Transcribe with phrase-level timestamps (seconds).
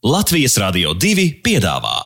[0.00, 1.98] Latvijas Rādio 2 piedāvā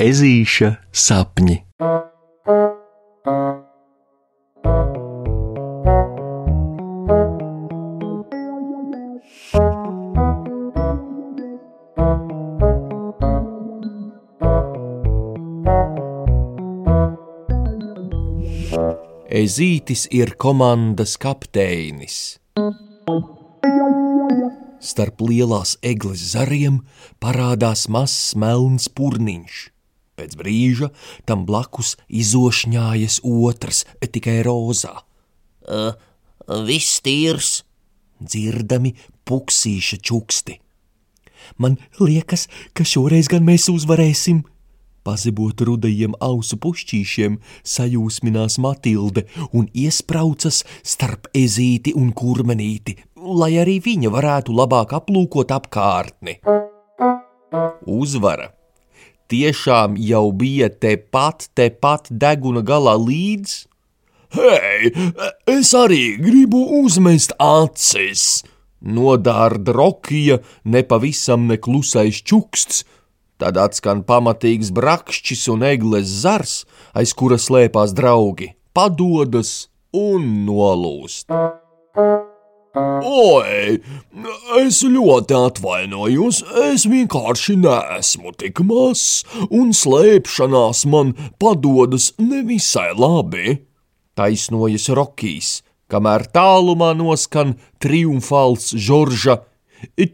[0.00, 1.58] Ezīša sapņi.
[19.28, 22.38] Ezītis ir komandas kapteinis.
[24.78, 26.82] Starp lielās eglis zariem
[27.22, 29.62] parādās mazs melns purniņš.
[30.18, 30.90] Pēc brīža
[31.26, 34.94] tam blakus izošņājas otrs, tikai rozā.
[35.68, 35.94] Uh,
[36.66, 37.62] viss tīrs,
[38.18, 38.94] Dzirdami
[39.28, 40.58] puksīša čuksti.
[41.62, 44.42] Man liekas, ka šoreiz gan mēs uzvarēsim.
[45.08, 49.22] Pazibot rudajiem ausu pušķīšiem, sajūsminās Matilde
[49.56, 52.92] un iespraucas starp ezīti un kurmenīti,
[53.40, 56.34] lai arī viņa varētu labāk aplūkot apkārtni.
[57.88, 58.50] Uzvara!
[59.32, 63.56] Tiešām jau bija tepat, tepat deguna galā līdz.
[64.36, 64.92] Hei,
[65.48, 68.42] es arī gribu uzmest acis!
[68.84, 72.84] Nodārda Rokija, nepavisam neklusais čuksts,
[73.38, 76.62] tad atskan pamatīgs brakšķis un egles zars,
[76.94, 81.30] aiz kura slēpās draugi, padodas un nolūst.
[82.78, 83.78] Oi,
[84.60, 93.56] es ļoti atvainojos, es vienkārši neesmu tik mazs, un slēpšanās man padodas nevisai labi.
[94.18, 95.50] Taisnojas Rokijs,
[95.90, 99.40] kamēr tālumā noskan triumfāls Žorža.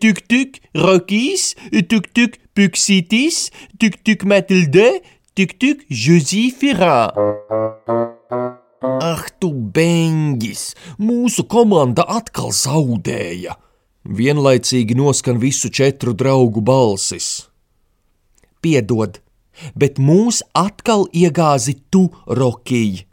[0.00, 1.54] Tuk tuk, Rokijs,
[1.88, 3.48] tuk tuk, Puksītis,
[3.80, 5.00] tuk tuk, Matilde,
[5.34, 7.10] tuk tuk, Josifira.
[8.84, 10.62] Ah, tu beņģis!
[11.00, 13.56] Mūsu komanda atkal zaudēja!
[14.04, 17.48] Vienlaicīgi noskan visu četru draugu balsis.
[18.60, 19.16] Piedod,
[19.74, 23.08] bet mūs atkal iegāzi tu, Rokija!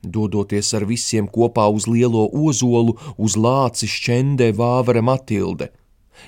[0.00, 5.68] Dodoties ar visiem kopā uz lielo ozolu, uz lāci šķendē vāvera Matilde.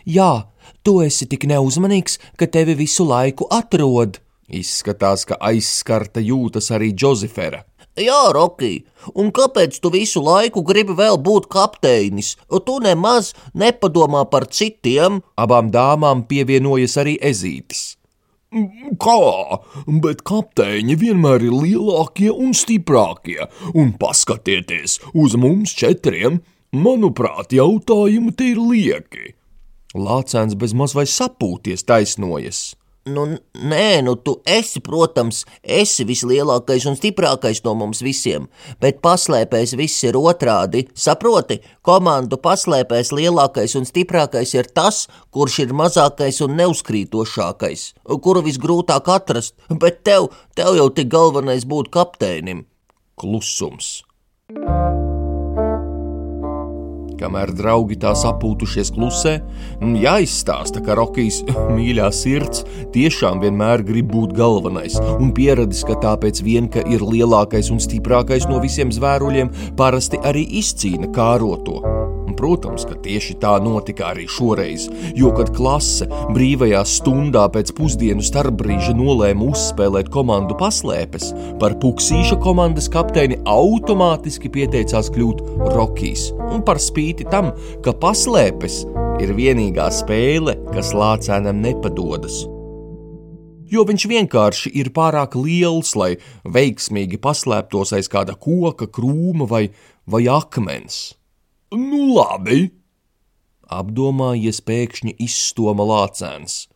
[0.06, 0.46] Jā,
[0.82, 4.20] tu esi tik neuzmanīgs, ka tevi visu laiku atrod.
[4.52, 7.62] Izskatās, ka aizskarta jūtas arī Džozefera.
[8.00, 8.86] Jā, Roki,
[9.20, 12.38] un kāpēc tu visu laiku gribi vēl būt kapteinis?
[12.48, 15.20] Tu nemaz nepadomā par citiem.
[15.36, 17.98] Abām dāmām pievienojas arī ezītis.
[19.00, 19.60] Kā?
[20.04, 23.44] Bet kapteiņi vienmēr ir lielākie un stiprākie,
[23.76, 26.40] un paskatieties uz mums četriem,
[26.72, 29.32] manuprāt, jautājumi tie ir lieki.
[29.94, 32.70] Lācēns bez maz vai sapūties taisnojas.
[33.02, 33.24] Nu,
[33.58, 38.46] nē, nu tu esi, protams, esi vislielākais un stiprākais no mums visiem,
[38.78, 40.84] bet paslēpējs viss ir otrādi.
[40.94, 47.88] Saproti, komandu paslēpējs lielākais un stiprākais ir tas, kurš ir mazākais un neuzkrītošākais,
[48.22, 52.68] kuru visgrūtāk atrast, bet tev, tev jau tik galvenais būt kapteinim.
[53.18, 53.96] Klusums.
[57.22, 59.36] Kamēr draugi tā sapūtušies klusē,
[60.02, 61.42] jāizstāsta, ka Rokijs
[61.76, 67.70] mīļā sirds tiešām vienmēr grib būt galvenais un pieradis, ka tāpēc vien, ka ir lielākais
[67.74, 71.91] un stiprākais no visiem zvēruļiem, parasti arī izcīna kāroto.
[72.42, 78.96] Protams, ka tieši tā notika arī šoreiz, jo, kad klase brīvajā stundā pēc pusdienu starpbrīža
[78.98, 81.28] nolēma uzspēlēt komandu paslēpes,
[81.62, 85.44] par puksīša komandas kapteini automātiski pieteicās kļūt
[85.76, 86.32] Rokijs.
[86.50, 87.52] Un par spīti tam,
[87.86, 88.80] ka paslēpes
[89.22, 92.42] ir vienīgā spēle, kas lācēnam nepadodas
[93.72, 96.10] jo viņš vienkārši ir pārāk liels, lai
[96.44, 99.68] veiksmīgi paslēptos aiz kāda koka, krūma vai,
[100.04, 101.21] vai akmens.
[101.72, 102.66] Nu, labi,
[103.72, 106.66] apdomājies pēkšņi izstoma lācēns.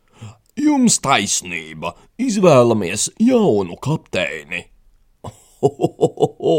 [0.57, 4.63] Jums taisnība, izvēlamies jaunu kapteini.
[5.61, 6.57] Ho, ho, ho, ho.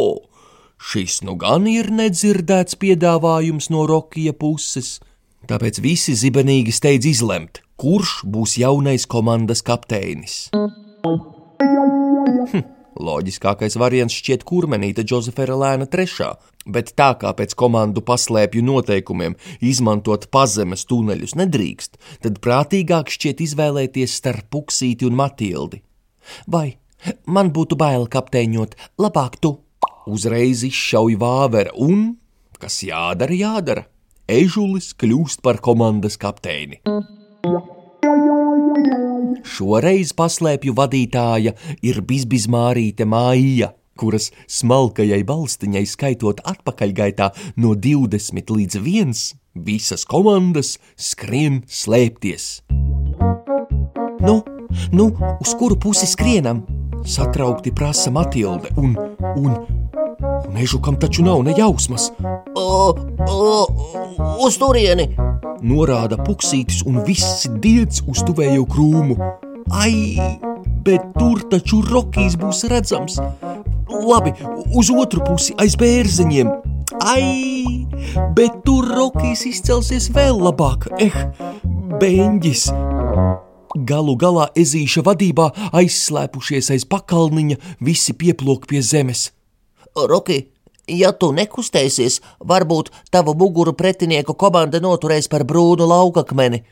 [0.78, 5.00] Šis nu gan ir nedzirdēts piedāvājums no Rokija puses,
[5.50, 10.46] tāpēc visi zibenīgi steidz izlemt, kurš būs jaunais komandas kapteinis.
[10.54, 12.77] Hm.
[12.98, 16.32] Loģiskākais variants šķiet kurmenīte Džozefera lēna trešā,
[16.66, 24.18] bet tā kā pēc komandu paslēpju noteikumiem izmantot pazemes tuneļus nedrīkst, tad prātīgāk šķiet izvēlēties
[24.18, 25.82] starp puksīti un matildi.
[26.50, 26.74] Vai
[27.26, 29.54] man būtu bail kapteiņot, labāk tu?
[30.08, 32.16] Uzreiz izšauj vāvera un,
[32.58, 33.86] kas jādara, jādara.
[34.28, 36.82] Ežulis kļūst par komandas kapteini.
[39.46, 47.30] Šoreiz paslēpju vadītāja ir bizbizmārīte Māja, kuras smalkajai balstiņai skaitot atpakaļgaitā
[47.62, 49.14] no 20 līdz 1,
[49.58, 52.60] Visas komandas skrien slēpties.
[54.22, 54.36] Nu,
[54.92, 55.08] nu,
[55.40, 56.62] uz kuru pusi skrienam?
[57.06, 58.94] Satraukti prasa Matilde, un,
[59.34, 59.56] un,
[60.46, 62.10] un Ežukam taču nav ne jausmas.
[62.54, 62.94] O,
[63.26, 63.66] o,
[64.46, 65.27] uz turieni!
[65.62, 69.16] Norāda puksītis, un visi diedz uz tuvējo krūmu.
[69.74, 70.14] Ai,
[70.86, 73.18] bet tur taču Rokijs būs redzams.
[73.88, 74.34] Labi,
[74.78, 76.50] uz otru pusi aiz bērziņiem.
[77.04, 77.86] Ai,
[78.36, 80.88] bet tur Rokijs izcelsies vēl labāk.
[81.02, 81.16] Eh,
[82.00, 82.68] beņģis!
[83.88, 89.28] Galu galā ezīša vadībā aizslēpušies aiz pakalniņa, visi pieplūk pie zemes.
[89.98, 90.46] Roki,
[90.88, 96.64] ja tu nekustēsies, varbūt tavu muguru pretinieku komanda noturēs par brūnu laukakmeni.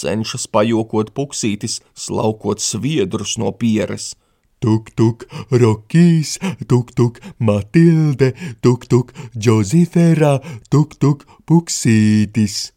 [0.00, 4.14] Cenšas pajokot puksītis, slaukot sviedrus no pieres.
[4.60, 6.36] Tuk, tuk, Rokijs,
[6.68, 10.36] tuk, tuk, Matilde, tuk, tuk, Džozefera,
[10.68, 12.74] tuk, tuk, puksītis.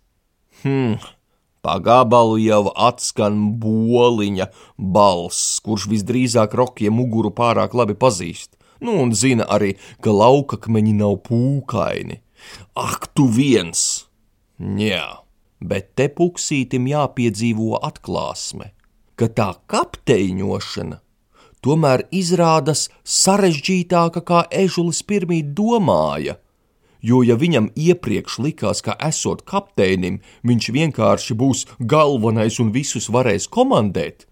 [0.64, 0.96] Hmm,
[1.64, 4.50] Pagabalu jau atskan boliņa
[4.96, 8.50] balss, kurš visdrīzāk rokiem muguru pārāk labi pazīst.
[8.84, 12.20] Nu, un zina arī, ka laukakmeņi nav pūkaini.
[12.76, 14.06] Ak, tu viens!
[14.60, 15.24] Jā,
[15.64, 18.74] bet te puksītim jāpiedzīvo atklāsme,
[19.16, 21.00] ka tā kapteiņošana
[21.64, 26.36] tomēr izrādās sarežģītāka, kā ežulis pirmīt domāja
[27.04, 33.50] jo ja viņam iepriekš likās, ka esot kapteinim, viņš vienkārši būs galvenais un visus varēs
[33.52, 34.26] komandēt,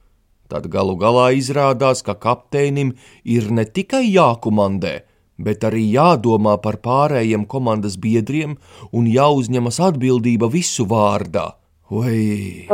[0.51, 2.93] tad galu galā izrādās, ka kapteinim
[3.23, 4.93] ir ne tikai jākomandē,
[5.39, 8.57] bet arī jādomā par pārējiem komandas biedriem
[8.91, 11.51] un jāuzņemas atbildība visu vārdā.
[11.91, 12.67] Vai!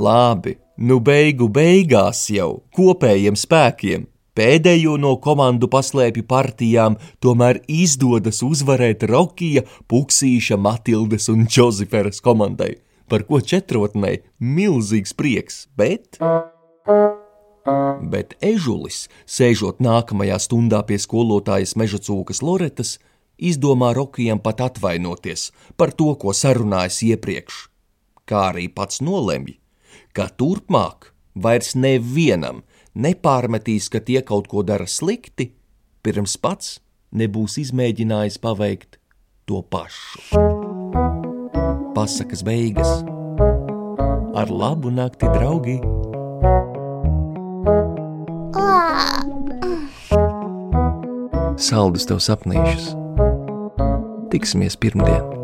[0.00, 4.08] Labi, nu beigu beigās jau kopējiem spēkiem
[4.40, 12.76] Pēdējo no komandu paslēpju partijām tomēr izdodas uzvarēt Rokija, Puksīša, Matildes un Džozeferas komandai,
[13.10, 16.20] par ko četrotnei milzīgs prieks, bet...
[18.10, 22.96] Bet ežulis, sēžot nākamajā stundā pie skolotājas meža cūkas Loretas,
[23.36, 27.60] izdomā Rokijam pat atvainoties par to, ko sarunājis iepriekš,
[28.28, 29.58] kā arī pats nolemj,
[30.16, 32.64] ka turpmāk vairs nevienam
[32.94, 35.52] nepārmetīs, ka tie kaut ko dara slikti,
[36.02, 36.78] pirms pats
[37.12, 38.98] nebūs izmēģinājis paveikt
[39.46, 40.59] to pašu.
[41.94, 43.02] Pasakas beigas
[44.34, 45.76] ar labu nakti, draugi!
[51.60, 52.94] Saldus tev sapnīšus!
[54.30, 55.39] Tiksimies pirmdien!